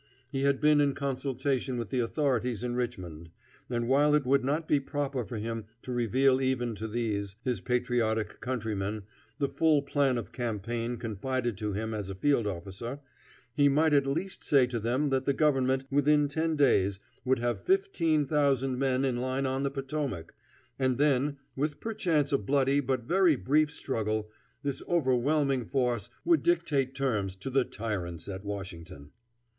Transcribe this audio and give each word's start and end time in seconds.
He 0.31 0.41
had 0.41 0.59
been 0.59 0.81
in 0.81 0.95
consultation 0.95 1.77
with 1.77 1.91
the 1.91 1.99
authorities 1.99 2.63
in 2.63 2.75
Richmond; 2.75 3.29
and 3.69 3.87
while 3.87 4.15
it 4.15 4.25
would 4.25 4.43
not 4.43 4.67
be 4.67 4.79
proper 4.79 5.23
for 5.23 5.37
him 5.37 5.65
to 5.83 5.91
reveal 5.91 6.41
even 6.41 6.73
to 6.77 6.87
these, 6.87 7.35
his 7.43 7.61
patriotic 7.61 8.39
countrymen, 8.41 9.03
the 9.37 9.47
full 9.47 9.83
plan 9.83 10.17
of 10.17 10.31
campaign 10.31 10.97
confided 10.97 11.55
to 11.59 11.73
him 11.73 11.93
as 11.93 12.09
a 12.09 12.15
field 12.15 12.47
officer, 12.47 12.99
he 13.53 13.69
might 13.69 13.93
at 13.93 14.07
least 14.07 14.43
say 14.43 14.65
to 14.65 14.79
them 14.79 15.09
that 15.11 15.25
the 15.27 15.33
government, 15.33 15.83
within 15.91 16.27
ten 16.27 16.55
days, 16.55 16.99
would 17.23 17.37
have 17.37 17.61
fifteen 17.63 18.25
thousand 18.25 18.79
men 18.79 19.05
in 19.05 19.17
line 19.17 19.45
on 19.45 19.61
the 19.61 19.69
Potomac, 19.69 20.33
and 20.79 20.97
then, 20.97 21.37
with 21.55 21.79
perchance 21.79 22.31
a 22.33 22.39
bloody 22.39 22.79
but 22.79 23.03
very 23.03 23.35
brief 23.35 23.69
struggle, 23.69 24.31
this 24.63 24.81
overwhelming 24.87 25.63
force 25.63 26.09
would 26.25 26.41
dictate 26.41 26.95
terms 26.95 27.35
to 27.35 27.51
the 27.51 27.63
tyrants 27.63 28.27
at 28.27 28.43
Washington. 28.43 29.11